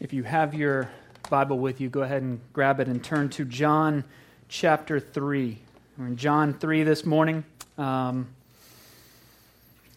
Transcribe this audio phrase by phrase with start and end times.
[0.00, 0.90] If you have your
[1.28, 4.04] Bible with you, go ahead and grab it and turn to John
[4.48, 5.58] chapter 3.
[5.98, 7.44] We're in John 3 this morning.
[7.76, 8.28] Um,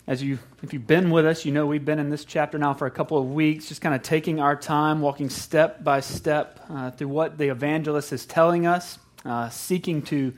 [0.06, 2.74] as you, if you've been with us, you know we've been in this chapter now
[2.74, 6.60] for a couple of weeks, just kind of taking our time, walking step by step
[6.70, 10.34] uh, through what the evangelist is telling us, uh, seeking to,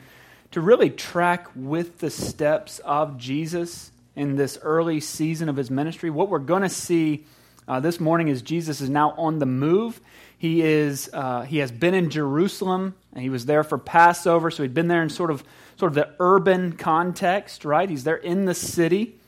[0.52, 6.12] to really track with the steps of Jesus in this early season of his ministry.
[6.12, 7.26] What we're going to see
[7.68, 10.00] uh, this morning is Jesus is now on the move.
[10.38, 14.64] He is uh, he has been in Jerusalem and he was there for Passover, so
[14.64, 15.44] he'd been there in sort of
[15.78, 17.90] sort of the urban context, right?
[17.90, 19.20] He's there in the city.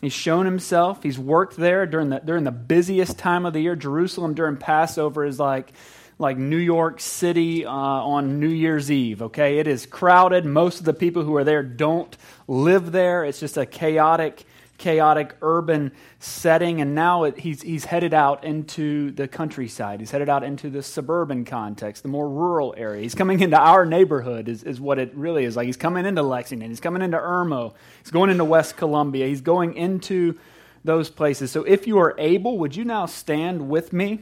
[0.00, 1.02] He's shown himself.
[1.02, 3.74] He's worked there during the during the busiest time of the year.
[3.74, 5.72] Jerusalem during Passover is like
[6.18, 9.22] like New York City uh, on New Year's Eve.
[9.22, 10.44] Okay, it is crowded.
[10.44, 12.16] Most of the people who are there don't
[12.46, 13.24] live there.
[13.24, 14.44] It's just a chaotic
[14.78, 20.00] chaotic urban setting, and now it, he's, he's headed out into the countryside.
[20.00, 23.02] He's headed out into the suburban context, the more rural area.
[23.02, 25.66] He's coming into our neighborhood, is, is what it really is like.
[25.66, 29.74] He's coming into Lexington, he's coming into Irmo, he's going into West Columbia, he's going
[29.74, 30.38] into
[30.84, 31.50] those places.
[31.50, 34.20] So if you are able, would you now stand with me?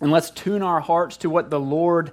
[0.00, 2.12] And let's tune our hearts to what the Lord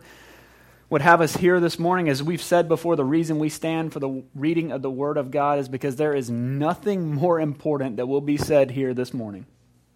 [0.89, 3.99] would have us here this morning, as we've said before, the reason we stand for
[3.99, 8.07] the reading of the Word of God is because there is nothing more important that
[8.07, 9.45] will be said here this morning.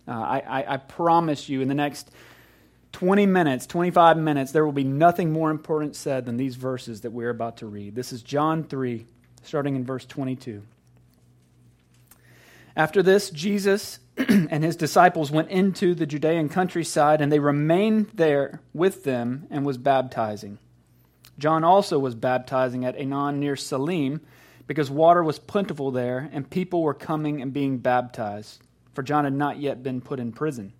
[0.05, 2.11] Uh, I, I, I promise you, in the next
[2.91, 7.11] 20 minutes, 25 minutes, there will be nothing more important said than these verses that
[7.11, 7.95] we're about to read.
[7.95, 9.05] This is John 3,
[9.43, 10.61] starting in verse 22.
[12.75, 18.59] After this, Jesus and his disciples went into the Judean countryside, and they remained there
[18.73, 20.57] with them and was baptizing.
[21.37, 24.21] John also was baptizing at Aenon near Salim
[24.67, 28.61] because water was plentiful there and people were coming and being baptized,
[28.93, 30.73] for John had not yet been put in prison.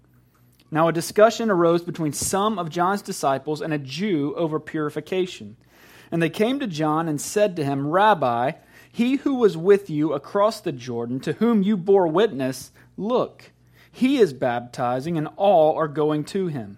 [0.69, 5.57] Now a discussion arose between some of John's disciples and a Jew over purification.
[6.11, 8.51] And they came to John and said to him, Rabbi,
[8.91, 13.51] he who was with you across the Jordan, to whom you bore witness, look,
[13.91, 16.77] he is baptizing, and all are going to him.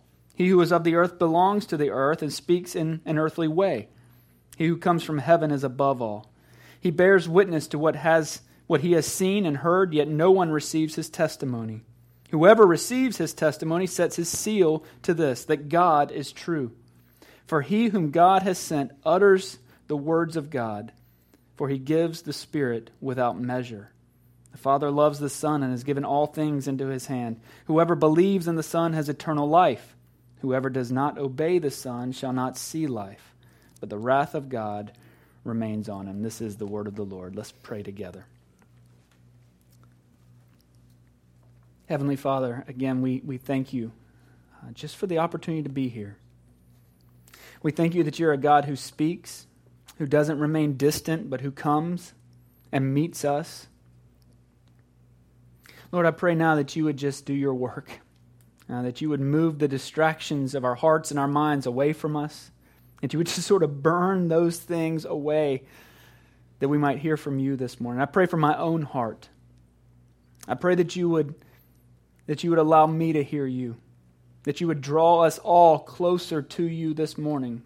[0.41, 3.47] He who is of the earth belongs to the earth and speaks in an earthly
[3.47, 3.89] way.
[4.57, 6.31] He who comes from heaven is above all.
[6.79, 10.49] He bears witness to what has what he has seen and heard, yet no one
[10.49, 11.83] receives his testimony.
[12.31, 16.71] Whoever receives his testimony sets his seal to this that God is true.
[17.45, 20.91] For he whom God has sent utters the words of God,
[21.55, 23.91] for he gives the Spirit without measure.
[24.53, 27.39] The Father loves the Son and has given all things into his hand.
[27.65, 29.95] Whoever believes in the Son has eternal life.
[30.41, 33.35] Whoever does not obey the Son shall not see life,
[33.79, 34.91] but the wrath of God
[35.43, 36.23] remains on him.
[36.23, 37.35] This is the word of the Lord.
[37.35, 38.25] Let's pray together.
[41.87, 43.91] Heavenly Father, again, we, we thank you
[44.63, 46.17] uh, just for the opportunity to be here.
[47.61, 49.45] We thank you that you're a God who speaks,
[49.97, 52.13] who doesn't remain distant, but who comes
[52.71, 53.67] and meets us.
[55.91, 57.99] Lord, I pray now that you would just do your work
[58.71, 62.15] uh, that you would move the distractions of our hearts and our minds away from
[62.15, 62.51] us,
[63.01, 65.63] that you would just sort of burn those things away
[66.59, 68.01] that we might hear from you this morning.
[68.01, 69.27] I pray for my own heart.
[70.47, 71.35] I pray that you would
[72.27, 73.75] that you would allow me to hear you,
[74.43, 77.63] that you would draw us all closer to you this morning.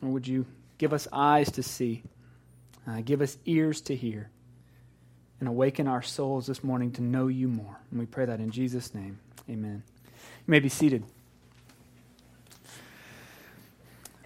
[0.00, 0.46] Or would you
[0.78, 2.04] give us eyes to see,
[2.86, 4.30] uh, give us ears to hear?
[5.40, 7.78] And awaken our souls this morning to know you more.
[7.90, 9.18] And we pray that in Jesus' name.
[9.48, 9.82] Amen.
[10.14, 11.04] You may be seated.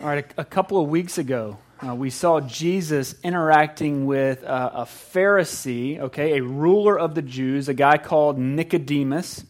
[0.01, 4.71] All right, a, a couple of weeks ago, uh, we saw Jesus interacting with uh,
[4.75, 9.45] a Pharisee, okay, a ruler of the Jews, a guy called Nicodemus.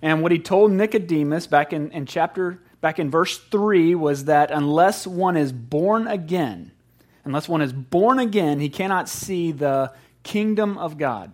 [0.00, 4.50] And what he told Nicodemus back in, in chapter, back in verse 3 was that
[4.50, 6.70] unless one is born again,
[7.24, 9.92] unless one is born again, he cannot see the
[10.26, 11.30] kingdom of God.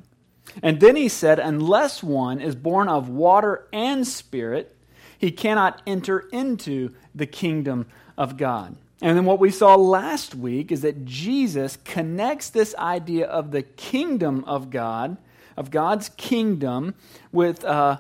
[0.63, 4.77] And then he said, Unless one is born of water and spirit,
[5.19, 7.87] he cannot enter into the kingdom
[8.19, 8.77] of God.
[9.01, 13.63] And then what we saw last week is that Jesus connects this idea of the
[13.63, 15.17] kingdom of God,
[15.57, 16.95] of God's kingdom,
[17.33, 17.97] with, uh,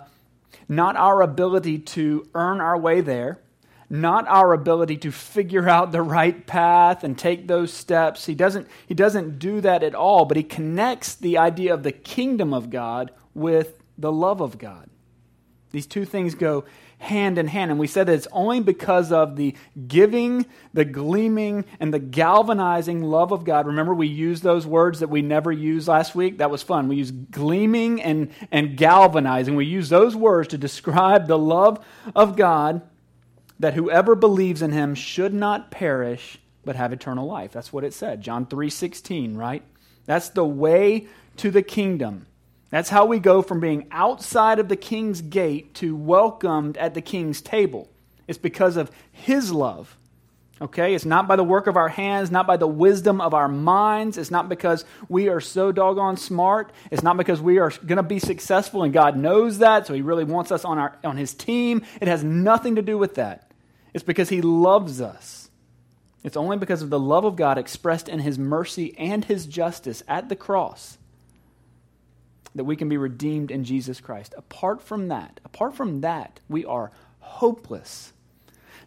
[0.68, 3.38] not our ability to earn our way there,
[3.92, 8.24] not our ability to figure out the right path and take those steps.
[8.24, 11.92] He doesn't, he doesn't do that at all, but he connects the idea of the
[11.92, 14.88] kingdom of God with the love of God.
[15.72, 16.64] These two things go
[16.96, 17.70] hand in hand.
[17.70, 19.54] And we said that it's only because of the
[19.88, 23.66] giving, the gleaming, and the galvanizing love of God.
[23.66, 26.38] Remember, we used those words that we never used last week?
[26.38, 26.88] That was fun.
[26.88, 29.54] We used gleaming and, and galvanizing.
[29.54, 31.84] We use those words to describe the love
[32.14, 32.80] of God
[33.62, 37.52] that whoever believes in him should not perish but have eternal life.
[37.52, 38.20] That's what it said.
[38.20, 39.62] John 3:16, right?
[40.04, 41.06] That's the way
[41.36, 42.26] to the kingdom.
[42.70, 47.00] That's how we go from being outside of the king's gate to welcomed at the
[47.00, 47.88] king's table.
[48.26, 49.96] It's because of his love.
[50.60, 50.94] Okay?
[50.94, 54.16] It's not by the work of our hands, not by the wisdom of our minds.
[54.16, 56.72] It's not because we are so doggone smart.
[56.90, 60.02] It's not because we are going to be successful and God knows that, so he
[60.02, 61.82] really wants us on, our, on his team.
[62.00, 63.51] It has nothing to do with that.
[63.94, 65.50] It's because he loves us.
[66.24, 70.02] It's only because of the love of God expressed in his mercy and his justice
[70.06, 70.98] at the cross
[72.54, 74.34] that we can be redeemed in Jesus Christ.
[74.36, 78.12] Apart from that, apart from that, we are hopeless.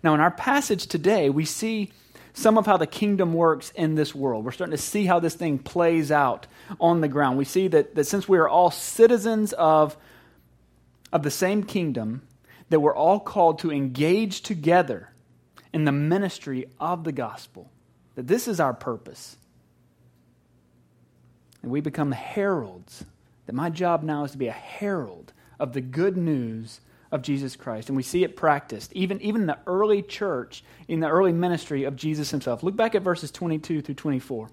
[0.04, 1.92] Now, in our passage today, we see
[2.34, 4.46] some of how the kingdom works in this world.
[4.46, 6.48] We're starting to see how this thing plays out
[6.80, 7.38] on the ground.
[7.38, 9.98] We see that, that since we are all citizens of,
[11.12, 12.22] of the same kingdom,
[12.69, 15.09] that we're all called to engage together
[15.73, 17.69] in the ministry of the gospel.
[18.15, 19.38] That this is our purpose.
[21.62, 23.06] And we become heralds
[23.45, 26.81] that my job now is to be a herald of the good news
[27.12, 27.89] of Jesus Christ.
[27.89, 31.83] And we see it practiced, even, even in the early church, in the early ministry
[31.83, 32.63] of Jesus himself.
[32.63, 34.50] Look back at verses 22 through 24.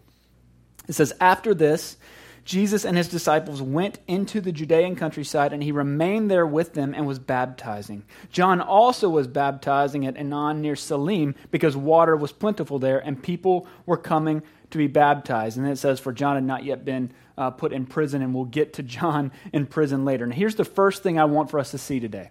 [0.89, 1.97] It says, After this,
[2.45, 6.93] Jesus and his disciples went into the Judean countryside, and he remained there with them
[6.95, 8.05] and was baptizing.
[8.31, 13.67] John also was baptizing at Aenon near Salim because water was plentiful there, and people
[13.87, 15.57] were coming to be baptized.
[15.57, 18.35] And then it says, For John had not yet been uh, put in prison, and
[18.35, 20.25] we'll get to John in prison later.
[20.25, 22.31] And here's the first thing I want for us to see today.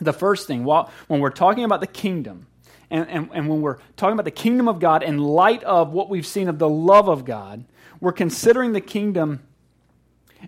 [0.00, 2.46] The first thing, while, when we're talking about the kingdom,
[2.90, 6.08] and, and, and when we're talking about the kingdom of God in light of what
[6.08, 7.64] we've seen of the love of God,
[8.00, 9.42] we're considering the kingdom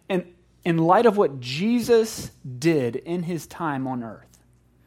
[0.08, 0.26] in,
[0.64, 4.26] in light of what Jesus did in his time on earth.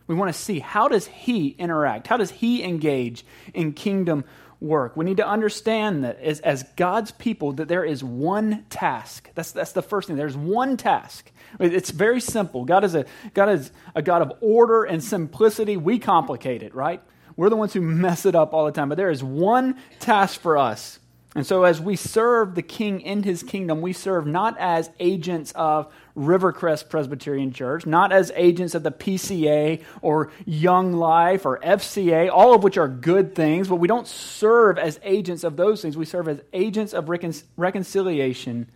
[0.07, 2.07] We want to see how does he interact?
[2.07, 4.23] How does he engage in kingdom
[4.59, 4.95] work.
[4.95, 9.29] We need to understand that as, as God's people, that there is one task.
[9.35, 10.18] That's, that's the first thing.
[10.18, 11.31] There's one task.
[11.59, 12.65] It's very simple.
[12.65, 15.77] God is, a, God is a God of order and simplicity.
[15.77, 17.01] We complicate it, right?
[17.35, 18.89] We're the ones who mess it up all the time.
[18.89, 21.00] But there is one task for us.
[21.35, 25.51] And so, as we serve the King in his kingdom, we serve not as agents
[25.53, 32.31] of Rivercrest Presbyterian Church, not as agents of the PCA or Young Life or FCA,
[32.31, 35.97] all of which are good things, but we don't serve as agents of those things.
[35.97, 38.69] We serve as agents of recon- reconciliation,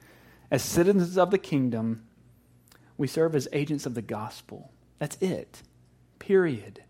[0.52, 2.04] as citizens of the kingdom.
[2.98, 4.74] We serve as agents of the gospel.
[4.98, 5.64] That's it.
[6.20, 6.84] Period.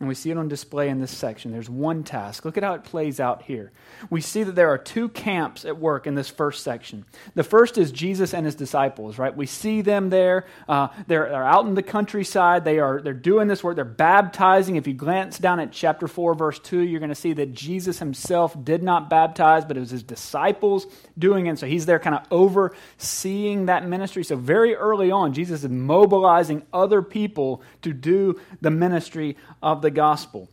[0.00, 1.52] And we see it on display in this section.
[1.52, 2.46] There's one task.
[2.46, 3.70] Look at how it plays out here.
[4.08, 7.04] We see that there are two camps at work in this first section.
[7.34, 9.36] The first is Jesus and his disciples, right?
[9.36, 10.46] We see them there.
[10.66, 12.64] Uh, they're, they're out in the countryside.
[12.64, 13.76] They are, they're doing this work.
[13.76, 14.76] They're baptizing.
[14.76, 17.98] If you glance down at chapter 4, verse 2, you're going to see that Jesus
[17.98, 20.86] himself did not baptize, but it was his disciples
[21.18, 21.58] doing it.
[21.58, 24.24] So he's there kind of overseeing that ministry.
[24.24, 29.89] So very early on, Jesus is mobilizing other people to do the ministry of the
[29.90, 30.48] the gospel.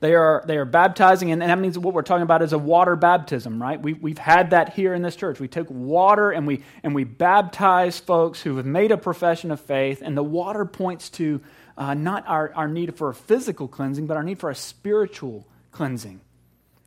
[0.00, 2.96] They are, they are baptizing, and that means what we're talking about is a water
[2.96, 3.80] baptism, right?
[3.80, 5.40] We, we've had that here in this church.
[5.40, 9.60] We took water and we, and we baptize folks who have made a profession of
[9.60, 11.40] faith, and the water points to
[11.78, 15.46] uh, not our, our need for a physical cleansing, but our need for a spiritual
[15.70, 16.20] cleansing.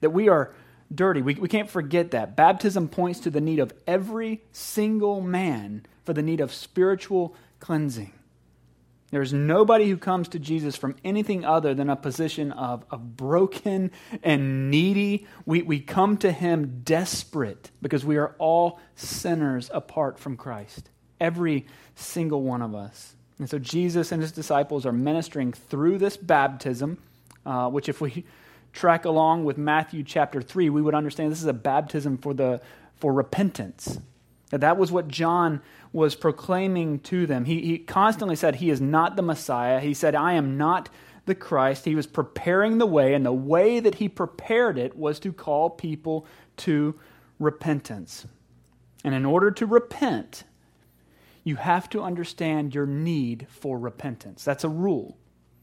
[0.01, 0.53] That we are
[0.93, 1.21] dirty.
[1.21, 2.35] We, we can't forget that.
[2.35, 8.13] Baptism points to the need of every single man for the need of spiritual cleansing.
[9.11, 13.91] There's nobody who comes to Jesus from anything other than a position of, of broken
[14.21, 15.25] and needy.
[15.45, 20.89] We, we come to him desperate because we are all sinners apart from Christ.
[21.19, 23.15] Every single one of us.
[23.39, 26.97] And so Jesus and his disciples are ministering through this baptism,
[27.45, 28.25] uh, which, if we
[28.73, 32.61] track along with Matthew chapter 3, we would understand this is a baptism for, the,
[32.97, 33.99] for repentance.
[34.49, 35.61] That, was what John
[35.93, 37.45] was proclaiming to them.
[37.45, 39.79] He, he constantly said, He is not the Messiah.
[39.79, 40.89] He said, I am not
[41.27, 41.85] the Christ.
[41.85, 45.69] He was preparing the way, and the way that he prepared it was to call
[45.69, 46.25] people
[46.57, 46.99] to
[47.37, 48.25] repentance.
[49.03, 50.43] And in order to repent,
[51.43, 54.43] you have to understand your need for repentance.
[54.43, 55.18] That's a rule.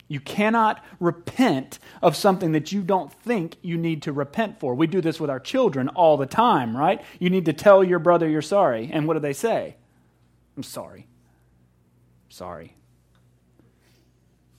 [0.08, 4.74] You cannot repent of something that you don't think you need to repent for.
[4.74, 7.02] We do this with our children all the time, right?
[7.18, 8.90] You need to tell your brother you're sorry.
[8.92, 9.76] And what do they say?
[10.56, 11.06] I'm sorry.
[12.28, 12.76] Sorry.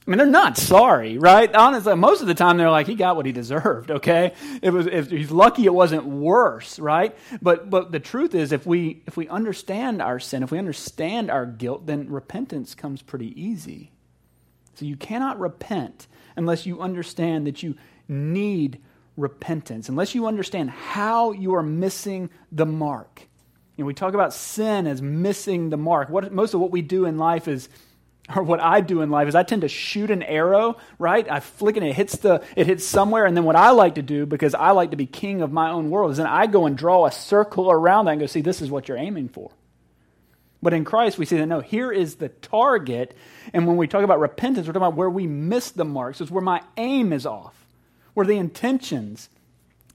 [0.06, 1.54] I mean, they're not sorry, right?
[1.54, 4.34] Honestly, most of the time they're like, he got what he deserved, okay?
[4.62, 7.18] It was, if he's lucky it wasn't worse, right?
[7.42, 11.30] But, but the truth is, if we, if we understand our sin, if we understand
[11.30, 13.92] our guilt, then repentance comes pretty easy.
[14.78, 17.76] So you cannot repent unless you understand that you
[18.08, 18.80] need
[19.18, 23.28] repentance, unless you understand how you are missing the mark.
[23.76, 26.10] You know, we talk about sin as missing the mark.
[26.10, 27.70] What, most of what we do in life is
[28.36, 31.26] or what I do in life is I tend to shoot an arrow, right?
[31.32, 33.96] I flick it and it hits the it hits somewhere, and then what I like
[33.96, 36.46] to do, because I like to be king of my own world, is then I
[36.46, 39.30] go and draw a circle around that and go, see, this is what you're aiming
[39.30, 39.52] for.
[40.68, 43.16] But in Christ, we see that no, here is the target.
[43.54, 46.30] And when we talk about repentance, we're talking about where we miss the marks, it's
[46.30, 47.66] where my aim is off,
[48.16, 49.30] where the intentions,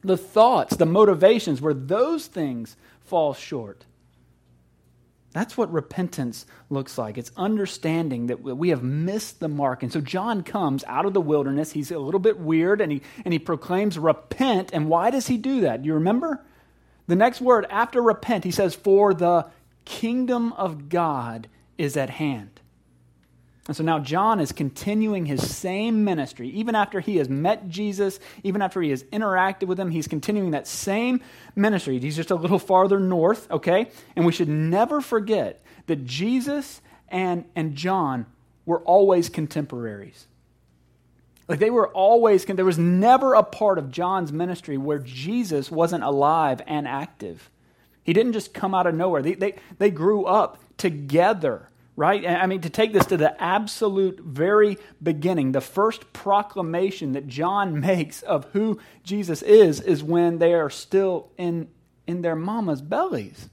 [0.01, 3.85] the thoughts, the motivations, where those things fall short.
[5.33, 7.19] That's what repentance looks like.
[7.19, 9.83] It's understanding that we have missed the mark.
[9.83, 11.73] And so John comes out of the wilderness.
[11.73, 14.71] He's a little bit weird and he, and he proclaims, Repent.
[14.73, 15.85] And why does he do that?
[15.85, 16.43] You remember?
[17.09, 19.51] The next word after repent, he says, For the
[19.85, 21.49] kingdom of God
[21.79, 22.61] is at hand.
[23.69, 26.49] And so now John is continuing his same ministry.
[26.51, 30.51] Even after he has met Jesus, even after he has interacted with him, he's continuing
[30.51, 31.21] that same
[31.55, 32.01] ministry.
[32.01, 33.89] He's just a little farther north, okay?
[34.17, 38.27] And we should never forget that Jesus and, and John
[38.67, 40.27] were always contemporaries.
[41.47, 46.03] Like they were always, there was never a part of John's ministry where Jesus wasn't
[46.03, 47.49] alive and active.
[48.05, 52.27] He didn't just come out of nowhere, they, they, they grew up together right?
[52.27, 57.81] I mean, to take this to the absolute very beginning, the first proclamation that John
[57.81, 61.69] makes of who Jesus is is when they are still in,
[62.07, 63.49] in their mama's bellies.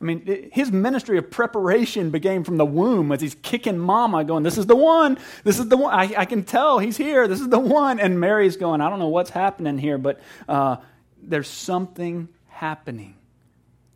[0.00, 4.42] I mean, his ministry of preparation began from the womb as he's kicking mama, going,
[4.42, 5.16] This is the one.
[5.44, 5.94] This is the one.
[5.94, 7.28] I, I can tell he's here.
[7.28, 8.00] This is the one.
[8.00, 10.78] And Mary's going, I don't know what's happening here, but uh,
[11.22, 12.28] there's something
[12.62, 13.16] happening.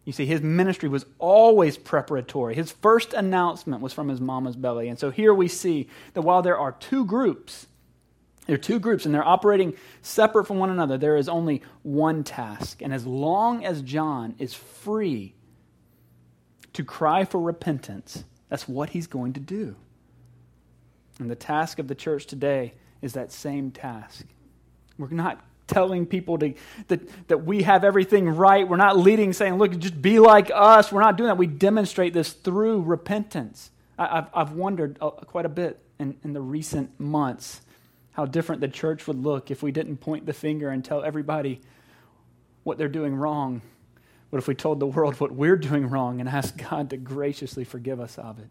[0.04, 2.56] You see, his ministry was always preparatory.
[2.56, 4.88] His first announcement was from his mama's belly.
[4.88, 7.68] And so here we see that while there are two groups,
[8.46, 12.24] there are two groups and they're operating separate from one another, there is only one
[12.24, 12.82] task.
[12.82, 15.36] And as long as John is free
[16.72, 19.76] to cry for repentance, that's what he's going to do.
[21.20, 24.26] And the task of the church today is that same task.
[24.98, 26.54] We're not telling people to,
[26.88, 28.68] that, that we have everything right.
[28.68, 30.92] We're not leading, saying, look, just be like us.
[30.92, 31.38] We're not doing that.
[31.38, 33.70] We demonstrate this through repentance.
[33.98, 37.60] I, have I've wondered uh, quite a bit in, in the recent months
[38.12, 41.60] how different the church would look if we didn't point the finger and tell everybody
[42.62, 43.60] what they're doing wrong.
[44.30, 47.64] What if we told the world what we're doing wrong and asked God to graciously
[47.64, 48.48] forgive us of it?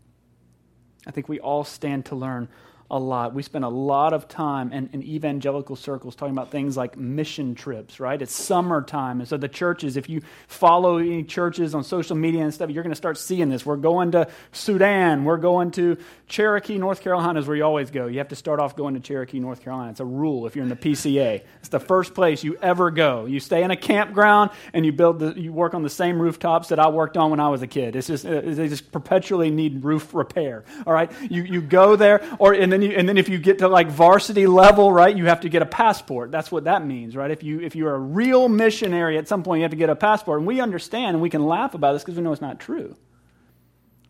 [1.08, 2.48] I think we all stand to learn
[2.92, 3.34] a lot.
[3.34, 7.56] We spend a lot of time in, in, evangelical circles talking about things like mission
[7.56, 8.22] trips, right?
[8.22, 9.20] It's summertime.
[9.22, 12.84] And so the churches, if you follow any churches on social media and stuff, you're
[12.84, 13.66] going to start seeing this.
[13.66, 15.24] We're going to Sudan.
[15.24, 18.08] We're going to Cherokee, North Carolina is where you always go.
[18.08, 19.92] You have to start off going to Cherokee, North Carolina.
[19.92, 21.42] It's a rule if you're in the PCA.
[21.60, 23.26] It's the first place you ever go.
[23.26, 26.70] You stay in a campground and you build the, you work on the same rooftops
[26.70, 27.96] that I worked on when I was a kid.
[27.96, 30.66] It's just, uh, they just perpetually need roof repair.
[30.86, 31.12] All right.
[31.30, 33.88] You, you go there or, and then, you, and then if you get to like
[33.88, 36.32] varsity level, right, you have to get a passport.
[36.32, 37.32] That's what that means, right?
[37.32, 39.96] If, you, if you're a real missionary at some point, you have to get a
[39.96, 40.40] passport.
[40.40, 42.96] And we understand and we can laugh about this because we know it's not true.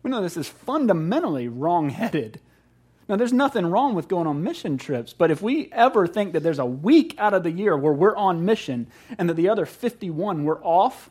[0.02, 2.40] We know this is fundamentally wrong-headed.
[3.08, 6.42] Now, there's nothing wrong with going on mission trips, but if we ever think that
[6.42, 9.64] there's a week out of the year where we're on mission and that the other
[9.64, 11.10] 51 we're off,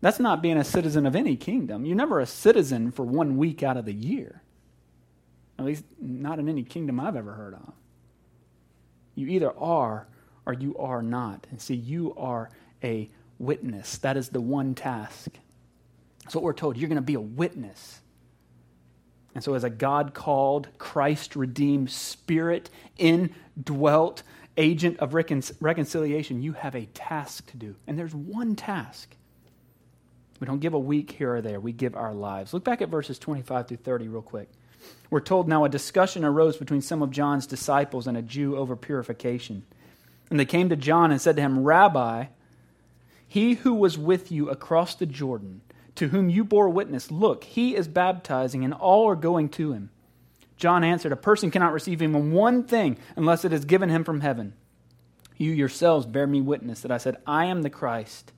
[0.00, 1.86] that's not being a citizen of any kingdom.
[1.86, 4.42] You're never a citizen for one week out of the year.
[5.58, 7.72] At least not in any kingdom I've ever heard of.
[9.14, 10.06] You either are
[10.46, 11.46] or you are not.
[11.50, 12.50] And see, you are
[12.82, 13.08] a
[13.38, 13.98] witness.
[13.98, 15.28] That is the one task.
[16.24, 16.76] That's what we're told.
[16.76, 18.00] You're going to be a witness.
[19.34, 24.22] And so, as a God called, Christ redeemed, spirit indwelt
[24.56, 27.74] agent of recon- reconciliation, you have a task to do.
[27.86, 29.14] And there's one task.
[30.40, 32.52] We don't give a week here or there, we give our lives.
[32.54, 34.48] Look back at verses 25 through 30 real quick.
[35.10, 38.76] We're told now a discussion arose between some of John's disciples and a Jew over
[38.76, 39.64] purification.
[40.30, 42.26] And they came to John and said to him, Rabbi,
[43.26, 45.60] he who was with you across the Jordan,
[45.96, 49.90] to whom you bore witness, look, he is baptizing, and all are going to him.
[50.56, 54.20] John answered, A person cannot receive even one thing unless it is given him from
[54.20, 54.54] heaven.
[55.36, 58.32] You yourselves bear me witness that I said, I am the Christ.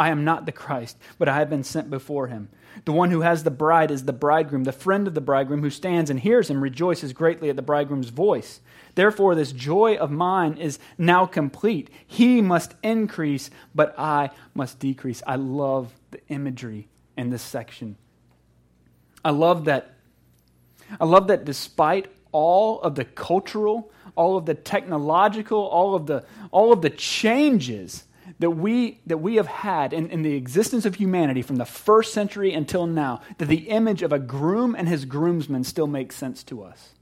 [0.00, 2.48] I am not the Christ, but I have been sent before him.
[2.86, 4.64] The one who has the bride is the bridegroom.
[4.64, 8.08] The friend of the bridegroom who stands and hears him rejoices greatly at the bridegroom's
[8.08, 8.60] voice.
[8.94, 11.90] Therefore, this joy of mine is now complete.
[12.06, 15.22] He must increase, but I must decrease.
[15.26, 16.88] I love the imagery
[17.18, 17.98] in this section.
[19.22, 19.96] I love that.
[20.98, 26.24] I love that despite all of the cultural, all of the technological, all of the,
[26.52, 28.04] all of the changes
[28.38, 32.14] that we, that we have had in, in the existence of humanity from the first
[32.14, 36.42] century until now, that the image of a groom and his groomsmen still makes sense
[36.44, 36.94] to us.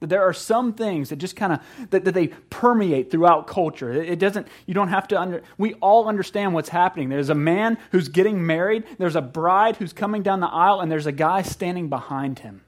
[0.00, 1.60] That there are some things that just kind of
[1.90, 3.92] that, that they permeate throughout culture.
[3.92, 4.48] It, doesn't.
[4.64, 5.20] You don't have to.
[5.20, 7.10] Under, we all understand what's happening.
[7.10, 8.84] There's a man who's getting married.
[8.96, 12.62] There's a bride who's coming down the aisle, and there's a guy standing behind him.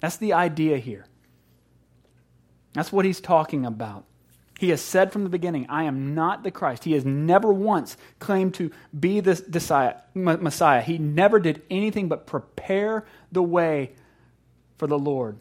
[0.00, 1.04] That's the idea here.
[2.72, 4.06] That's what he's talking about.
[4.62, 6.84] He has said from the beginning, I am not the Christ.
[6.84, 10.82] He has never once claimed to be the Messiah.
[10.82, 13.90] He never did anything but prepare the way
[14.78, 15.36] for the Lord.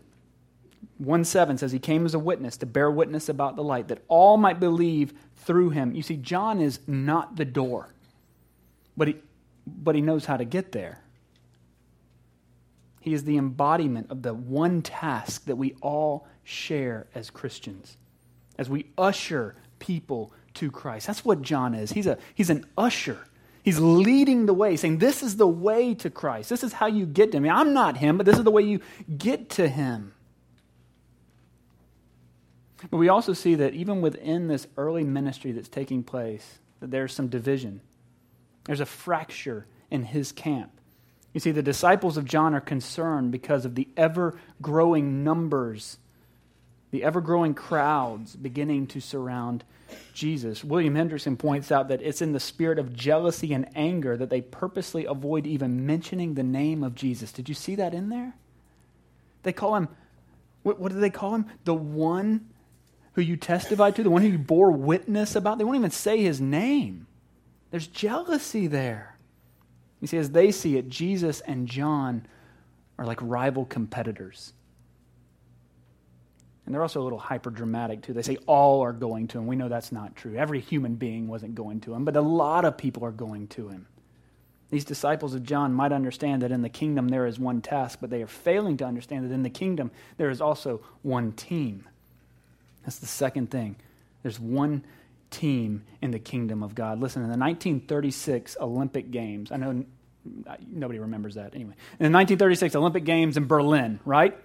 [0.97, 4.01] 1 7 says, He came as a witness to bear witness about the light, that
[4.07, 5.93] all might believe through him.
[5.93, 7.93] You see, John is not the door,
[8.97, 9.17] but he,
[9.67, 10.99] but he knows how to get there.
[13.01, 17.97] He is the embodiment of the one task that we all share as Christians,
[18.57, 21.07] as we usher people to Christ.
[21.07, 21.91] That's what John is.
[21.91, 23.17] He's, a, he's an usher.
[23.63, 26.49] He's leading the way, saying, This is the way to Christ.
[26.49, 27.49] This is how you get to him.
[27.49, 28.79] I'm not him, but this is the way you
[29.17, 30.13] get to him.
[32.89, 37.13] But we also see that even within this early ministry that's taking place, that there's
[37.13, 37.81] some division.
[38.65, 40.71] There's a fracture in his camp.
[41.33, 45.97] You see, the disciples of John are concerned because of the ever growing numbers
[46.91, 49.63] the ever growing crowds beginning to surround
[50.13, 50.63] Jesus.
[50.63, 54.41] William Hendriksen points out that it's in the spirit of jealousy and anger that they
[54.41, 57.31] purposely avoid even mentioning the name of Jesus.
[57.31, 58.33] Did you see that in there?
[59.43, 59.89] They call him,
[60.63, 61.45] what, what do they call him?
[61.65, 62.47] The one
[63.13, 65.57] who you testified to, the one who you bore witness about.
[65.57, 67.07] They won't even say his name.
[67.71, 69.17] There's jealousy there.
[69.99, 72.25] You see, as they see it, Jesus and John
[72.97, 74.53] are like rival competitors.
[76.71, 78.13] And they're also a little hyper dramatic, too.
[78.13, 79.45] They say all are going to him.
[79.45, 80.37] We know that's not true.
[80.37, 83.67] Every human being wasn't going to him, but a lot of people are going to
[83.67, 83.87] him.
[84.69, 88.09] These disciples of John might understand that in the kingdom there is one task, but
[88.09, 91.85] they are failing to understand that in the kingdom there is also one team.
[92.85, 93.75] That's the second thing.
[94.23, 94.85] There's one
[95.29, 97.01] team in the kingdom of God.
[97.01, 99.83] Listen, in the 1936 Olympic Games, I know
[100.71, 101.73] nobody remembers that anyway.
[101.99, 104.37] In the 1936 Olympic Games in Berlin, right?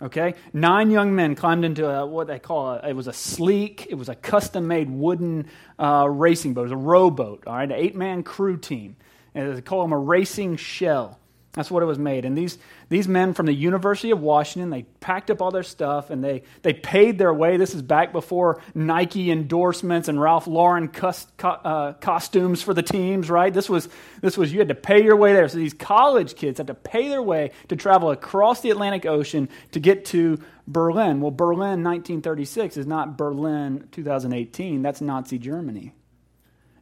[0.00, 3.86] Okay, nine young men climbed into a, what they call a, it was a sleek,
[3.88, 5.46] it was a custom made wooden
[5.78, 6.62] uh, racing boat.
[6.62, 7.44] It was a rowboat.
[7.46, 8.96] All right, an eight man crew team.
[9.34, 11.18] And they call them a racing shell.
[11.54, 12.24] That's what it was made.
[12.24, 12.56] And these,
[12.88, 16.44] these men from the University of Washington, they packed up all their stuff and they,
[16.62, 17.58] they paid their way.
[17.58, 22.82] This is back before Nike endorsements and Ralph Lauren cus, co, uh, costumes for the
[22.82, 23.52] teams, right?
[23.52, 23.90] This was,
[24.22, 25.46] this was, you had to pay your way there.
[25.46, 29.50] So these college kids had to pay their way to travel across the Atlantic Ocean
[29.72, 31.20] to get to Berlin.
[31.20, 34.80] Well, Berlin 1936 is not Berlin 2018.
[34.80, 35.92] That's Nazi Germany.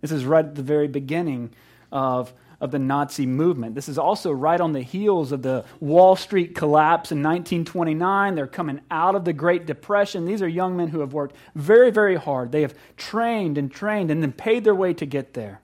[0.01, 1.51] This is right at the very beginning
[1.91, 3.75] of of the Nazi movement.
[3.75, 8.35] This is also right on the heels of the Wall Street collapse in 1929.
[8.35, 10.27] They're coming out of the Great Depression.
[10.27, 12.53] These are young men who have worked very, very hard.
[12.53, 15.61] They have trained and trained and then paid their way to get there.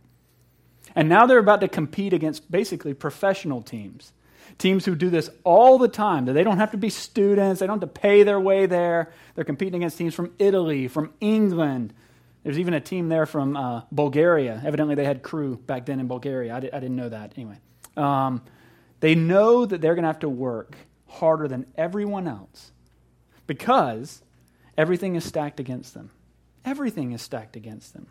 [0.94, 4.12] And now they're about to compete against basically professional teams.
[4.56, 6.24] Teams who do this all the time.
[6.24, 9.12] That they don't have to be students, they don't have to pay their way there.
[9.34, 11.92] They're competing against teams from Italy, from England,
[12.46, 14.62] there's even a team there from uh, Bulgaria.
[14.64, 16.54] Evidently, they had crew back then in Bulgaria.
[16.54, 17.32] I, di- I didn't know that.
[17.36, 17.58] Anyway,
[17.96, 18.40] um,
[19.00, 20.76] they know that they're going to have to work
[21.08, 22.70] harder than everyone else
[23.48, 24.22] because
[24.78, 26.12] everything is stacked against them.
[26.64, 28.06] Everything is stacked against them.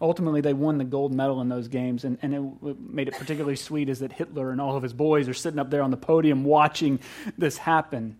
[0.00, 3.14] Ultimately, they won the gold medal in those games, and, and it, what made it
[3.14, 5.92] particularly sweet is that Hitler and all of his boys are sitting up there on
[5.92, 6.98] the podium watching
[7.38, 8.18] this happen.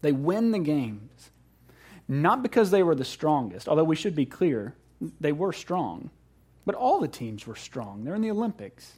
[0.00, 1.30] They win the games
[2.08, 4.74] not because they were the strongest, although we should be clear,
[5.20, 6.10] they were strong.
[6.64, 8.04] But all the teams were strong.
[8.04, 8.92] They're in the Olympics.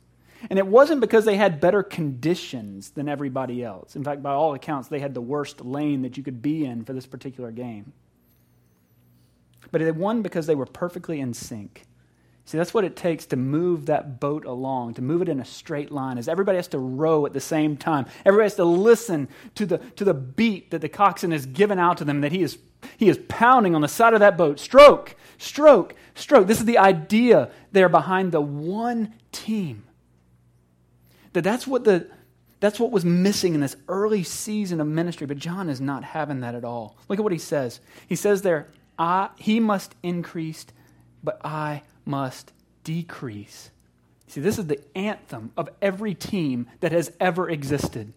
[0.51, 3.97] And it wasn't because they had better conditions than everybody else.
[3.97, 6.85] In fact, by all accounts, they had the worst lane that you could be in
[6.85, 7.93] for this particular game.
[9.71, 11.85] But they won because they were perfectly in sync.
[12.45, 15.45] See, that's what it takes to move that boat along, to move it in a
[15.45, 18.07] straight line, is everybody has to row at the same time.
[18.25, 21.99] Everybody has to listen to the, to the beat that the coxswain has given out
[21.99, 22.57] to them, that he is,
[22.97, 24.61] he is pounding on the side of that boat.
[24.61, 26.47] Stroke, stroke, stroke.
[26.47, 29.85] This is the idea there behind the one team.
[31.33, 32.09] That that's what, the,
[32.61, 36.41] that's what was missing in this early season of ministry, but John is not having
[36.41, 36.97] that at all.
[37.09, 37.81] Look at what he says.
[38.07, 40.67] He says there, I, he must increase,
[41.23, 42.53] but I must
[42.85, 43.71] decrease.
[44.27, 48.13] See, this is the anthem of every team that has ever existed.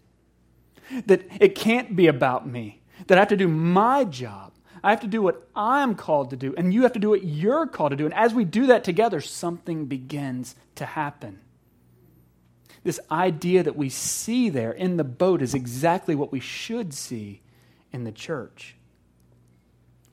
[1.06, 4.54] That it can't be about me, that I have to do my job.
[4.84, 7.24] I have to do what I'm called to do, and you have to do what
[7.24, 8.06] you're called to do.
[8.06, 11.40] And as we do that together, something begins to happen.
[12.84, 17.42] This idea that we see there in the boat is exactly what we should see
[17.92, 18.76] in the church.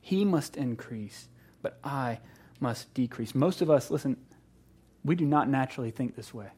[0.03, 1.29] He must increase,
[1.62, 2.20] but I
[2.61, 3.35] must decrease.
[3.35, 4.18] Most of us, listen,
[5.03, 6.48] we do not naturally think this way.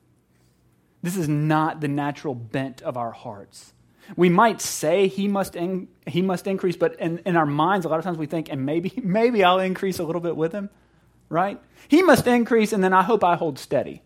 [1.02, 3.72] This is not the natural bent of our hearts.
[4.16, 7.88] We might say he must, in, he must increase, but in, in our minds, a
[7.88, 10.70] lot of times we think, and maybe, maybe I'll increase a little bit with him,
[11.28, 11.60] right?
[11.88, 14.02] He must increase, and then I hope I hold steady.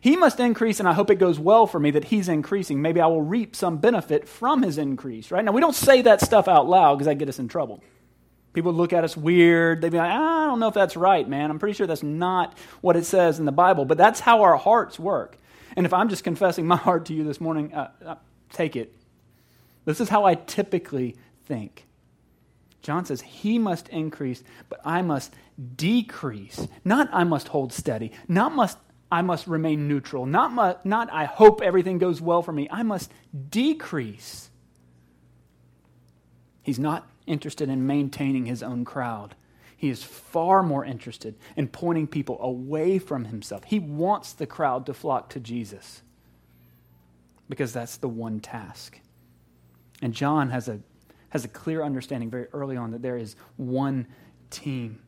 [0.00, 2.80] He must increase, and I hope it goes well for me that he's increasing.
[2.80, 5.44] Maybe I will reap some benefit from his increase, right?
[5.44, 7.82] Now, we don't say that stuff out loud because that get us in trouble.
[8.52, 9.80] People look at us weird.
[9.80, 11.50] They'd be like, I don't know if that's right, man.
[11.50, 13.84] I'm pretty sure that's not what it says in the Bible.
[13.84, 15.36] But that's how our hearts work.
[15.76, 18.14] And if I'm just confessing my heart to you this morning, uh, uh,
[18.52, 18.94] take it.
[19.84, 21.86] This is how I typically think.
[22.82, 25.34] John says, He must increase, but I must
[25.76, 26.66] decrease.
[26.84, 28.12] Not I must hold steady.
[28.28, 28.78] Not must
[29.12, 30.24] I must remain neutral.
[30.24, 32.68] Not, mu- not I hope everything goes well for me.
[32.70, 33.10] I must
[33.50, 34.50] decrease.
[36.62, 39.34] He's not interested in maintaining his own crowd.
[39.76, 43.64] He is far more interested in pointing people away from himself.
[43.64, 46.02] He wants the crowd to flock to Jesus
[47.50, 48.98] because that's the one task.
[50.00, 50.80] And John has a,
[51.28, 54.06] has a clear understanding very early on that there is one
[54.48, 55.02] team.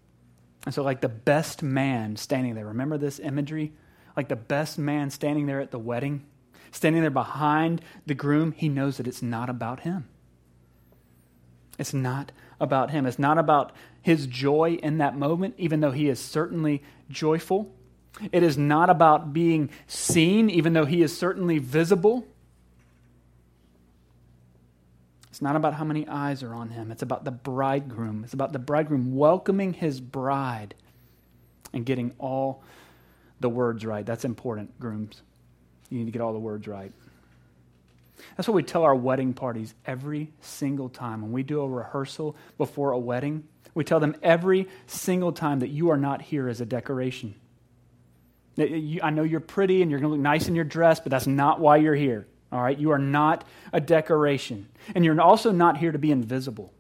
[0.67, 3.73] And so, like the best man standing there, remember this imagery?
[4.17, 6.27] Like the best man standing there at the wedding,
[6.71, 10.09] standing there behind the groom, he knows that it's not about him.
[11.79, 13.07] It's not about him.
[13.07, 17.75] It's not about his joy in that moment, even though he is certainly joyful.
[18.31, 22.27] It is not about being seen, even though he is certainly visible.
[25.43, 26.93] It's not about how many eyes are on him.
[26.93, 28.23] It's about the bridegroom.
[28.23, 30.77] It's about the bridegroom welcoming his bride
[31.73, 32.63] and getting all
[33.41, 34.07] the words right.
[34.07, 35.21] That's important, grooms.
[35.91, 36.93] You need to get all the words right.
[38.37, 41.23] That's what we tell our wedding parties every single time.
[41.23, 43.43] When we do a rehearsal before a wedding,
[43.75, 47.35] we tell them every single time that you are not here as a decoration.
[48.57, 51.27] I know you're pretty and you're going to look nice in your dress, but that's
[51.27, 52.29] not why you're here.
[52.53, 52.79] All right?
[52.79, 54.69] You are not a decoration.
[54.95, 56.73] And you're also not here to be invisible.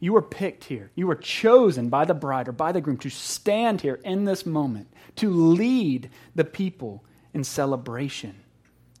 [0.00, 0.90] You were picked here.
[0.96, 4.44] You were chosen by the bride or by the groom to stand here in this
[4.44, 8.42] moment, to lead the people in celebration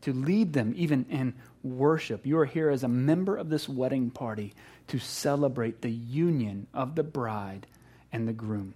[0.02, 2.26] to lead them even in worship.
[2.26, 4.52] You are here as a member of this wedding party
[4.88, 7.66] to celebrate the union of the bride
[8.12, 8.74] and the groom.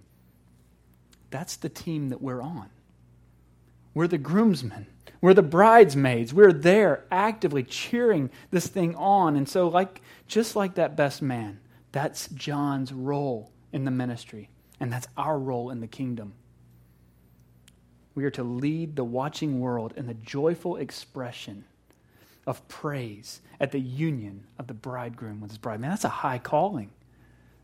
[1.29, 2.69] That's the team that we're on.
[3.93, 4.87] We're the groomsmen.
[5.27, 6.33] We're the bridesmaids.
[6.33, 9.35] We're there actively cheering this thing on.
[9.35, 11.59] And so, like, just like that best man,
[11.91, 14.47] that's John's role in the ministry.
[14.79, 16.31] And that's our role in the kingdom.
[18.15, 21.65] We are to lead the watching world in the joyful expression
[22.45, 25.81] of praise at the union of the bridegroom with his bride.
[25.81, 26.89] Man, that's a high calling.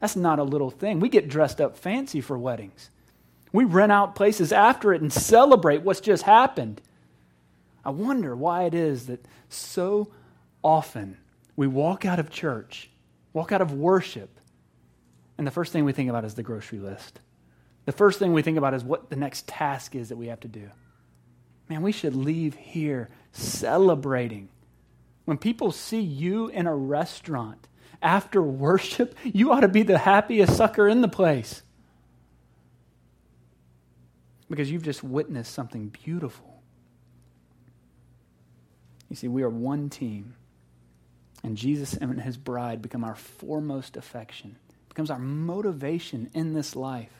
[0.01, 0.99] That's not a little thing.
[0.99, 2.89] We get dressed up fancy for weddings.
[3.53, 6.81] We rent out places after it and celebrate what's just happened.
[7.85, 10.11] I wonder why it is that so
[10.63, 11.17] often
[11.55, 12.89] we walk out of church,
[13.33, 14.39] walk out of worship,
[15.37, 17.19] and the first thing we think about is the grocery list.
[17.85, 20.39] The first thing we think about is what the next task is that we have
[20.41, 20.69] to do.
[21.69, 24.49] Man, we should leave here celebrating.
[25.25, 27.67] When people see you in a restaurant
[28.01, 31.63] after worship, you ought to be the happiest sucker in the place.
[34.49, 36.52] Because you've just witnessed something beautiful.
[39.13, 40.33] You see, we are one team.
[41.43, 44.55] And Jesus and his bride become our foremost affection,
[44.89, 47.13] becomes our motivation in this life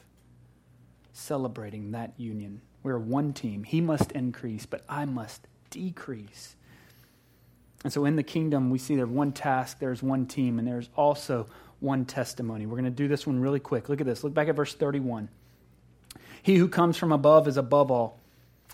[1.12, 2.62] celebrating that union.
[2.82, 3.62] We're one team.
[3.62, 6.56] He must increase, but I must decrease.
[7.84, 10.90] And so in the kingdom, we see there's one task, there's one team, and there's
[10.96, 11.46] also
[11.78, 12.66] one testimony.
[12.66, 13.88] We're going to do this one really quick.
[13.88, 14.24] Look at this.
[14.24, 15.28] Look back at verse 31.
[16.42, 18.18] He who comes from above is above all.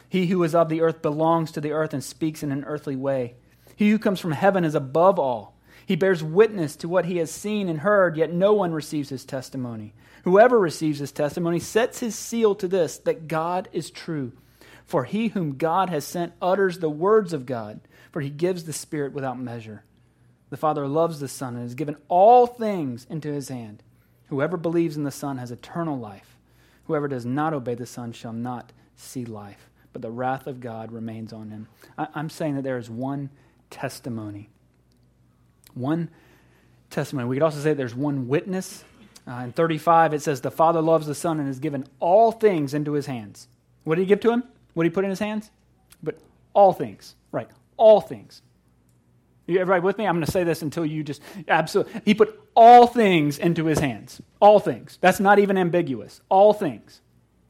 [0.08, 2.96] He who is of the earth belongs to the earth and speaks in an earthly
[2.96, 3.34] way.
[3.76, 5.56] He who comes from heaven is above all.
[5.86, 9.24] He bears witness to what he has seen and heard, yet no one receives his
[9.24, 9.94] testimony.
[10.24, 14.32] Whoever receives his testimony sets his seal to this that God is true.
[14.84, 18.72] For he whom God has sent utters the words of God, for he gives the
[18.72, 19.84] Spirit without measure.
[20.50, 23.82] The Father loves the Son and has given all things into his hand.
[24.26, 26.36] Whoever believes in the Son has eternal life.
[26.84, 30.92] Whoever does not obey the Son shall not see life, but the wrath of God
[30.92, 31.68] remains on him.
[31.98, 33.30] I, am saying that there is one
[33.70, 34.50] testimony.
[35.74, 36.10] One
[36.90, 37.28] testimony.
[37.28, 38.84] We could also say there's one witness.
[39.26, 42.74] Uh, in 35, it says, The Father loves the Son and has given all things
[42.74, 43.48] into his hands.
[43.84, 44.44] What did he give to him?
[44.74, 45.50] What did he put in his hands?
[46.02, 46.18] But
[46.52, 47.14] all things.
[47.32, 47.48] Right.
[47.76, 48.42] All things.
[49.46, 50.06] You everybody with me?
[50.06, 52.00] I'm going to say this until you just absolutely.
[52.04, 54.20] He put all things into his hands.
[54.38, 54.98] All things.
[55.00, 56.20] That's not even ambiguous.
[56.28, 57.00] All things.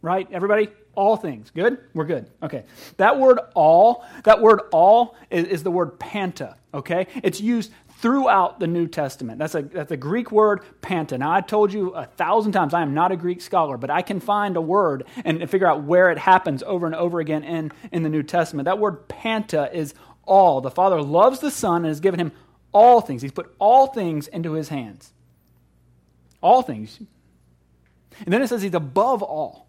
[0.01, 0.27] Right?
[0.33, 0.69] Everybody?
[0.95, 1.51] All things.
[1.51, 1.79] Good?
[1.95, 2.31] We're good.
[2.43, 2.65] Okay.
[2.97, 6.57] That word all, that word all is, is the word panta.
[6.75, 7.07] Okay?
[7.23, 9.39] It's used throughout the New Testament.
[9.39, 11.19] That's a, that's a Greek word, panta.
[11.19, 14.03] Now, I told you a thousand times I am not a Greek scholar, but I
[14.03, 17.73] can find a word and figure out where it happens over and over again in,
[17.93, 18.65] in the New Testament.
[18.65, 20.61] That word panta is all.
[20.61, 22.33] The Father loves the Son and has given him
[22.73, 23.21] all things.
[23.21, 25.13] He's put all things into his hands.
[26.41, 26.99] All things.
[28.25, 29.69] And then it says he's above all,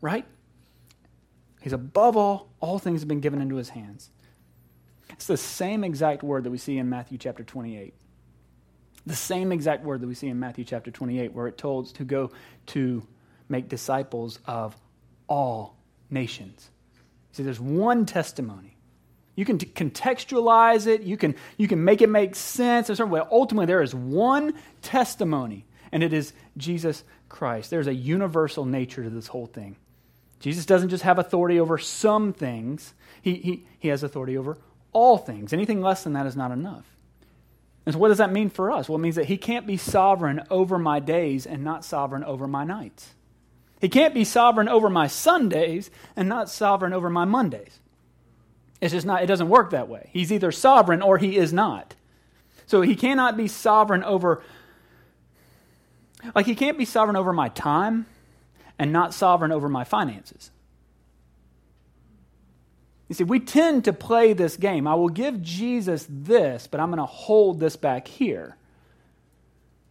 [0.00, 0.26] right?
[1.60, 2.50] He's above all.
[2.60, 4.10] All things have been given into his hands.
[5.10, 7.94] It's the same exact word that we see in Matthew chapter 28.
[9.06, 12.04] The same exact word that we see in Matthew chapter 28, where it told to
[12.04, 12.30] go
[12.66, 13.06] to
[13.48, 14.76] make disciples of
[15.28, 15.76] all
[16.10, 16.70] nations.
[17.32, 18.76] See, there's one testimony.
[19.36, 21.02] You can contextualize it.
[21.02, 22.88] You can, you can make it make sense.
[22.98, 27.70] Well, ultimately, there is one testimony, and it is Jesus Christ.
[27.70, 29.76] There's a universal nature to this whole thing.
[30.40, 34.56] Jesus doesn't just have authority over some things, he, he, he has authority over
[34.92, 35.52] all things.
[35.52, 36.84] Anything less than that is not enough.
[37.86, 38.88] And so, what does that mean for us?
[38.88, 42.46] Well, it means that he can't be sovereign over my days and not sovereign over
[42.46, 43.10] my nights.
[43.80, 47.78] He can't be sovereign over my Sundays and not sovereign over my Mondays.
[48.80, 50.10] It's just not, it doesn't work that way.
[50.12, 51.94] He's either sovereign or he is not.
[52.66, 54.42] So he cannot be sovereign over,
[56.34, 58.06] like, he can't be sovereign over my time
[58.80, 60.50] and not sovereign over my finances.
[63.08, 64.86] You see, we tend to play this game.
[64.86, 68.56] I will give Jesus this, but I'm going to hold this back here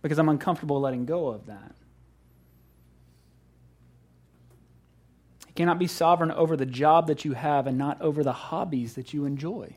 [0.02, 1.76] because I'm uncomfortable letting go of that.
[5.48, 8.96] You cannot be sovereign over the job that you have and not over the hobbies
[8.96, 9.76] that you enjoy.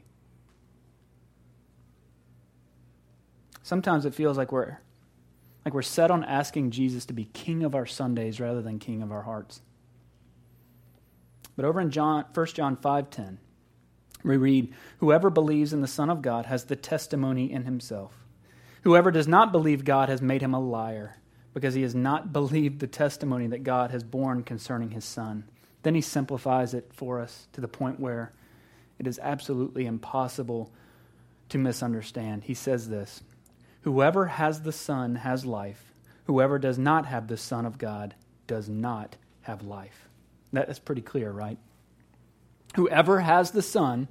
[3.62, 4.78] Sometimes it feels like we're
[5.64, 9.02] like we're set on asking Jesus to be king of our Sundays rather than king
[9.02, 9.60] of our hearts.
[11.56, 13.38] But over in John 1 John 5:10
[14.24, 18.24] we read, "Whoever believes in the Son of God has the testimony in himself.
[18.82, 21.16] Whoever does not believe God has made him a liar,
[21.54, 25.44] because he has not believed the testimony that God has borne concerning his Son."
[25.82, 28.32] Then he simplifies it for us to the point where
[28.98, 30.72] it is absolutely impossible
[31.48, 32.44] to misunderstand.
[32.44, 33.22] He says this
[33.82, 35.92] Whoever has the Son has life.
[36.24, 38.14] Whoever does not have the Son of God
[38.46, 40.08] does not have life.
[40.52, 41.58] That is pretty clear, right?
[42.76, 44.08] Whoever has the Son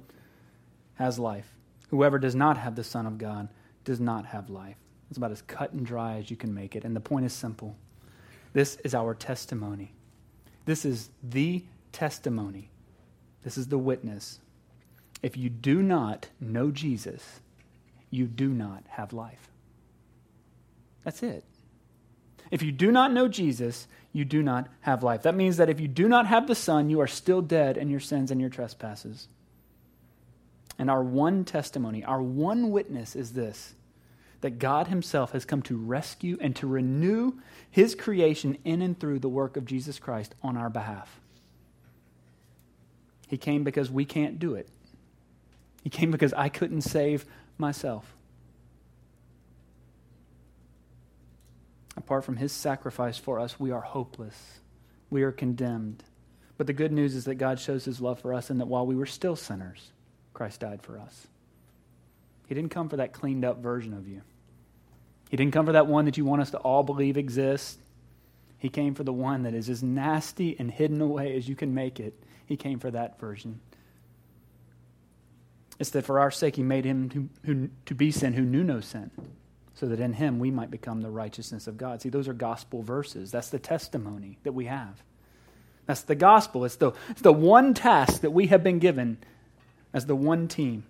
[0.94, 1.50] has life.
[1.88, 3.48] Whoever does not have the Son of God
[3.84, 4.76] does not have life.
[5.10, 6.84] It's about as cut and dry as you can make it.
[6.84, 7.76] And the point is simple
[8.52, 9.92] this is our testimony.
[10.64, 12.70] This is the testimony.
[13.42, 14.40] This is the witness.
[15.22, 17.40] If you do not know Jesus,
[18.10, 19.51] you do not have life.
[21.04, 21.44] That's it.
[22.50, 25.22] If you do not know Jesus, you do not have life.
[25.22, 27.88] That means that if you do not have the Son, you are still dead in
[27.88, 29.26] your sins and your trespasses.
[30.78, 33.74] And our one testimony, our one witness is this
[34.42, 37.34] that God Himself has come to rescue and to renew
[37.70, 41.20] His creation in and through the work of Jesus Christ on our behalf.
[43.28, 44.68] He came because we can't do it,
[45.82, 47.24] He came because I couldn't save
[47.56, 48.14] myself.
[52.12, 54.60] Apart from His sacrifice for us, we are hopeless,
[55.08, 56.04] we are condemned.
[56.58, 58.84] But the good news is that God shows His love for us, and that while
[58.84, 59.92] we were still sinners,
[60.34, 61.26] Christ died for us.
[62.48, 64.20] He didn't come for that cleaned up version of you.
[65.30, 67.78] He didn't come for that one that you want us to all believe exists.
[68.58, 71.72] He came for the one that is as nasty and hidden away as you can
[71.72, 72.12] make it.
[72.44, 73.58] He came for that version.
[75.78, 78.64] It's that for our sake he made him to, who, to be sin who knew
[78.64, 79.10] no sin,
[79.74, 82.02] so that in him we might become the righteousness of God.
[82.02, 83.30] See, those are gospel verses.
[83.30, 85.02] That's the testimony that we have.
[85.86, 86.64] That's the gospel.
[86.64, 89.18] It's the, it's the one task that we have been given
[89.92, 90.84] as the one team.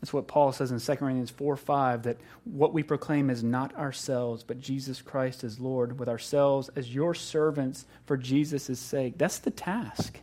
[0.00, 3.76] That's what Paul says in 2 Corinthians 4 5 that what we proclaim is not
[3.76, 9.16] ourselves, but Jesus Christ as Lord, with ourselves as your servants for Jesus' sake.
[9.16, 10.18] That's the task.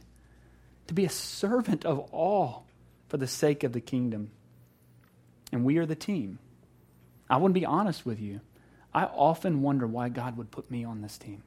[0.87, 2.65] To be a servant of all
[3.07, 4.31] for the sake of the kingdom.
[5.51, 6.39] And we are the team.
[7.29, 8.41] I want to be honest with you.
[8.93, 11.43] I often wonder why God would put me on this team.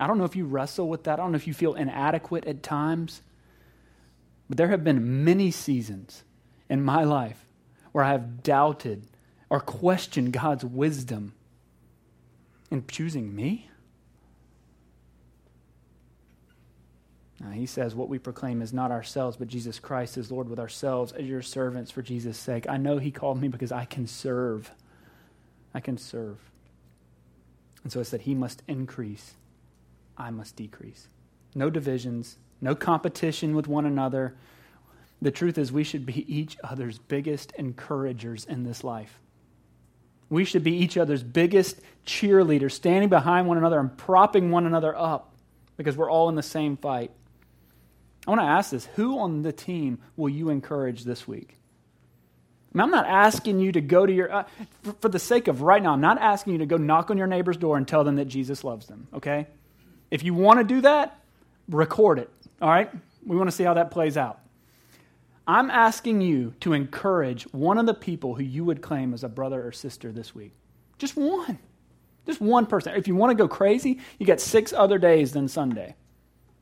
[0.00, 1.18] I don't know if you wrestle with that.
[1.18, 3.22] I don't know if you feel inadequate at times.
[4.48, 6.24] But there have been many seasons
[6.68, 7.46] in my life
[7.92, 9.06] where I have doubted
[9.48, 11.34] or questioned God's wisdom
[12.70, 13.70] in choosing me?
[17.44, 20.58] Now, he says, What we proclaim is not ourselves, but Jesus Christ is Lord with
[20.58, 22.66] ourselves as your servants for Jesus' sake.
[22.68, 24.70] I know he called me because I can serve.
[25.74, 26.38] I can serve.
[27.82, 29.34] And so it said, He must increase,
[30.16, 31.08] I must decrease.
[31.54, 34.34] No divisions, no competition with one another.
[35.20, 39.20] The truth is, we should be each other's biggest encouragers in this life.
[40.30, 44.96] We should be each other's biggest cheerleaders, standing behind one another and propping one another
[44.96, 45.34] up
[45.76, 47.10] because we're all in the same fight.
[48.26, 51.58] I want to ask this who on the team will you encourage this week?
[52.76, 54.44] I am not asking you to go to your, uh,
[54.82, 57.18] for, for the sake of right now, I'm not asking you to go knock on
[57.18, 59.46] your neighbor's door and tell them that Jesus loves them, okay?
[60.10, 61.20] If you want to do that,
[61.68, 62.90] record it, all right?
[63.24, 64.40] We want to see how that plays out.
[65.46, 69.28] I'm asking you to encourage one of the people who you would claim as a
[69.28, 70.52] brother or sister this week.
[70.98, 71.58] Just one.
[72.26, 72.94] Just one person.
[72.96, 75.94] If you want to go crazy, you got six other days than Sunday.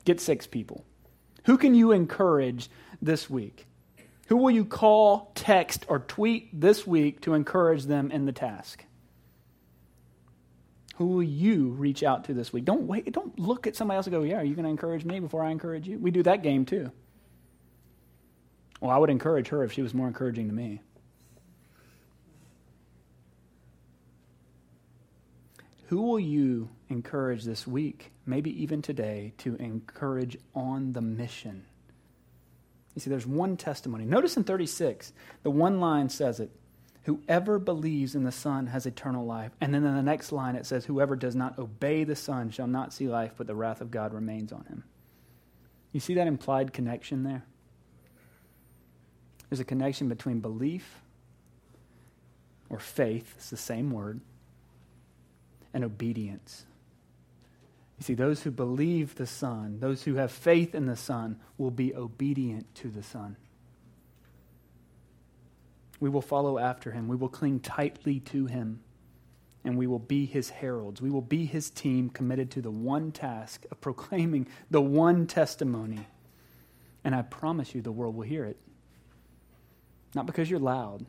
[0.04, 0.84] Get six people.
[1.44, 3.66] Who can you encourage this week?
[4.28, 8.84] Who will you call, text, or tweet this week to encourage them in the task?
[10.96, 12.64] Who will you reach out to this week?
[12.64, 13.10] Don't wait.
[13.12, 15.42] Don't look at somebody else and go, "Yeah, are you going to encourage me before
[15.42, 16.92] I encourage you?" We do that game too.
[18.80, 20.80] Well, I would encourage her if she was more encouraging to me.
[25.86, 31.64] Who will you encourage this week, maybe even today, to encourage on the mission?
[32.94, 34.04] You see, there's one testimony.
[34.04, 36.50] Notice in 36, the one line says it
[37.04, 39.50] Whoever believes in the Son has eternal life.
[39.60, 42.68] And then in the next line, it says, Whoever does not obey the Son shall
[42.68, 44.84] not see life, but the wrath of God remains on him.
[45.90, 47.44] You see that implied connection there?
[49.50, 51.02] There's a connection between belief
[52.70, 54.20] or faith, it's the same word,
[55.74, 56.64] and obedience.
[58.02, 61.70] You see, those who believe the Son, those who have faith in the Son, will
[61.70, 63.36] be obedient to the Son.
[66.00, 67.06] We will follow after him.
[67.06, 68.80] We will cling tightly to him.
[69.62, 71.00] And we will be his heralds.
[71.00, 76.04] We will be his team committed to the one task of proclaiming the one testimony.
[77.04, 78.56] And I promise you, the world will hear it.
[80.12, 81.06] Not because you're loud,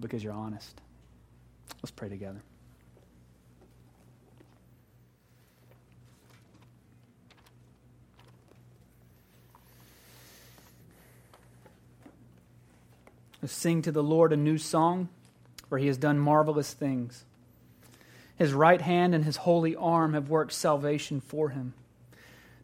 [0.00, 0.80] because you're honest.
[1.82, 2.40] Let's pray together.
[13.48, 15.08] Sing to the Lord a new song,
[15.68, 17.24] for he has done marvelous things.
[18.36, 21.74] His right hand and his holy arm have worked salvation for him.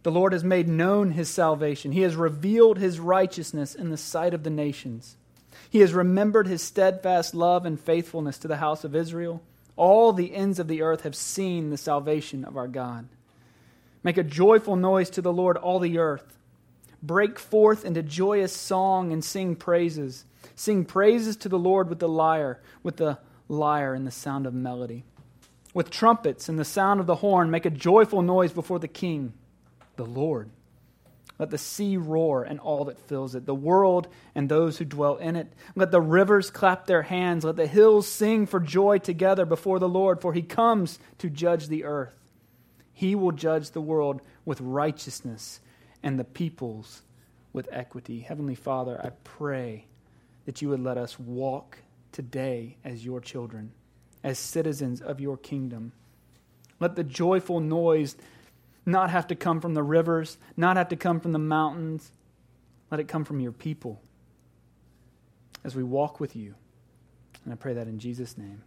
[0.02, 1.92] The Lord has made known his salvation.
[1.92, 5.16] He has revealed his righteousness in the sight of the nations.
[5.68, 9.42] He has remembered his steadfast love and faithfulness to the house of Israel.
[9.76, 13.08] All the ends of the earth have seen the salvation of our God.
[14.02, 16.38] Make a joyful noise to the Lord, all the earth.
[17.02, 20.24] Break forth into joyous song and sing praises.
[20.54, 24.54] Sing praises to the Lord with the lyre, with the lyre and the sound of
[24.54, 25.04] melody.
[25.72, 29.32] With trumpets and the sound of the horn, make a joyful noise before the King,
[29.96, 30.50] the Lord.
[31.38, 35.16] Let the sea roar and all that fills it, the world and those who dwell
[35.16, 35.50] in it.
[35.74, 37.44] Let the rivers clap their hands.
[37.44, 41.68] Let the hills sing for joy together before the Lord, for he comes to judge
[41.68, 42.12] the earth.
[42.92, 45.60] He will judge the world with righteousness
[46.02, 47.02] and the peoples
[47.52, 48.20] with equity.
[48.20, 49.86] Heavenly Father, I pray
[50.46, 51.78] that you would let us walk
[52.12, 53.72] today as your children,
[54.22, 55.92] as citizens of your kingdom.
[56.78, 58.16] Let the joyful noise
[58.86, 62.12] not have to come from the rivers, not have to come from the mountains.
[62.90, 64.00] Let it come from your people
[65.62, 66.54] as we walk with you.
[67.44, 68.62] And I pray that in Jesus' name.